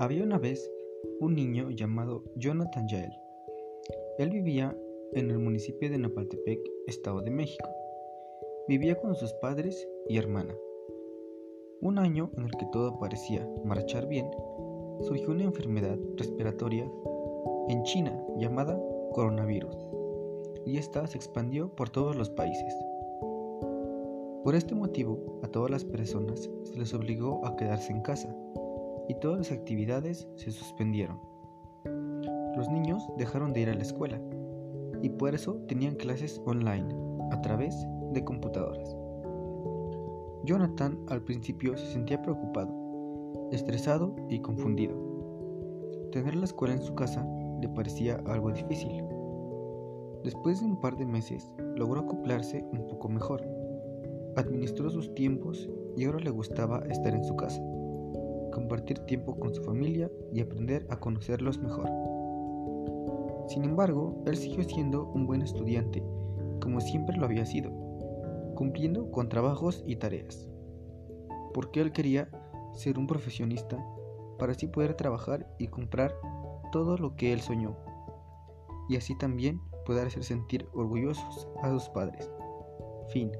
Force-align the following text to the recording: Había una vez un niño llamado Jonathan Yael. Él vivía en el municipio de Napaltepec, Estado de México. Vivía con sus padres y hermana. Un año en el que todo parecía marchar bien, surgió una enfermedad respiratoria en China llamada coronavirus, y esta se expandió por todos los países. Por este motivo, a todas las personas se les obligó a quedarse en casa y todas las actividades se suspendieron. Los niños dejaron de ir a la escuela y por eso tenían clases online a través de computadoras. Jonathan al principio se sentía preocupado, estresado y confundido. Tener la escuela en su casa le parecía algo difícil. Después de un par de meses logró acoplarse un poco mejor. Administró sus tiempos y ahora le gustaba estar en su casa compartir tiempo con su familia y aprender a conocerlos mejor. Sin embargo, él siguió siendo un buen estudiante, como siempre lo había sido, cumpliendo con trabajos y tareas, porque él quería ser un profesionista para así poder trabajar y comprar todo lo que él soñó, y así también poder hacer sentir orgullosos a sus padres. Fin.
Había 0.00 0.22
una 0.22 0.38
vez 0.38 0.70
un 1.18 1.34
niño 1.34 1.70
llamado 1.70 2.22
Jonathan 2.36 2.86
Yael. 2.86 3.10
Él 4.18 4.30
vivía 4.30 4.78
en 5.12 5.28
el 5.28 5.40
municipio 5.40 5.90
de 5.90 5.98
Napaltepec, 5.98 6.60
Estado 6.86 7.20
de 7.20 7.32
México. 7.32 7.68
Vivía 8.68 8.94
con 9.00 9.16
sus 9.16 9.32
padres 9.42 9.88
y 10.08 10.16
hermana. 10.16 10.54
Un 11.80 11.98
año 11.98 12.30
en 12.36 12.44
el 12.44 12.52
que 12.52 12.66
todo 12.66 12.96
parecía 13.00 13.44
marchar 13.64 14.06
bien, 14.06 14.30
surgió 15.00 15.30
una 15.30 15.42
enfermedad 15.42 15.98
respiratoria 16.16 16.88
en 17.68 17.82
China 17.82 18.24
llamada 18.36 18.80
coronavirus, 19.14 19.76
y 20.64 20.76
esta 20.76 21.08
se 21.08 21.16
expandió 21.16 21.74
por 21.74 21.90
todos 21.90 22.14
los 22.14 22.30
países. 22.30 22.72
Por 24.44 24.54
este 24.54 24.76
motivo, 24.76 25.40
a 25.42 25.48
todas 25.48 25.72
las 25.72 25.84
personas 25.84 26.48
se 26.62 26.78
les 26.78 26.94
obligó 26.94 27.44
a 27.44 27.56
quedarse 27.56 27.90
en 27.90 28.02
casa 28.02 28.32
y 29.08 29.14
todas 29.14 29.38
las 29.38 29.52
actividades 29.52 30.28
se 30.36 30.50
suspendieron. 30.50 31.18
Los 32.56 32.68
niños 32.68 33.02
dejaron 33.16 33.52
de 33.52 33.60
ir 33.60 33.70
a 33.70 33.74
la 33.74 33.82
escuela 33.82 34.20
y 35.02 35.08
por 35.10 35.34
eso 35.34 35.54
tenían 35.66 35.94
clases 35.94 36.40
online 36.44 36.88
a 37.30 37.40
través 37.40 37.74
de 38.12 38.24
computadoras. 38.24 38.96
Jonathan 40.44 40.98
al 41.08 41.22
principio 41.22 41.76
se 41.76 41.86
sentía 41.86 42.20
preocupado, 42.22 42.70
estresado 43.52 44.14
y 44.28 44.40
confundido. 44.40 44.96
Tener 46.12 46.36
la 46.36 46.44
escuela 46.44 46.74
en 46.74 46.82
su 46.82 46.94
casa 46.94 47.26
le 47.60 47.68
parecía 47.68 48.20
algo 48.26 48.50
difícil. 48.50 49.04
Después 50.24 50.60
de 50.60 50.66
un 50.66 50.80
par 50.80 50.96
de 50.96 51.06
meses 51.06 51.50
logró 51.76 52.00
acoplarse 52.00 52.64
un 52.72 52.86
poco 52.88 53.08
mejor. 53.08 53.42
Administró 54.36 54.90
sus 54.90 55.14
tiempos 55.14 55.68
y 55.96 56.04
ahora 56.04 56.18
le 56.20 56.30
gustaba 56.30 56.80
estar 56.88 57.14
en 57.14 57.24
su 57.24 57.36
casa 57.36 57.62
compartir 58.58 58.98
tiempo 59.00 59.38
con 59.38 59.54
su 59.54 59.62
familia 59.62 60.10
y 60.32 60.40
aprender 60.40 60.84
a 60.90 60.98
conocerlos 60.98 61.58
mejor. 61.58 61.88
Sin 63.46 63.62
embargo, 63.62 64.20
él 64.26 64.36
siguió 64.36 64.64
siendo 64.64 65.06
un 65.12 65.26
buen 65.26 65.42
estudiante, 65.42 66.02
como 66.60 66.80
siempre 66.80 67.16
lo 67.16 67.24
había 67.24 67.46
sido, 67.46 67.70
cumpliendo 68.56 69.12
con 69.12 69.28
trabajos 69.28 69.84
y 69.86 69.94
tareas, 69.94 70.48
porque 71.54 71.80
él 71.80 71.92
quería 71.92 72.28
ser 72.74 72.98
un 72.98 73.06
profesionista 73.06 73.78
para 74.40 74.52
así 74.52 74.66
poder 74.66 74.94
trabajar 74.94 75.48
y 75.60 75.68
comprar 75.68 76.12
todo 76.72 76.96
lo 76.96 77.14
que 77.14 77.32
él 77.32 77.40
soñó, 77.40 77.76
y 78.88 78.96
así 78.96 79.16
también 79.16 79.60
poder 79.86 80.08
hacer 80.08 80.24
sentir 80.24 80.66
orgullosos 80.74 81.48
a 81.62 81.70
sus 81.70 81.88
padres. 81.90 82.28
Fin. 83.10 83.30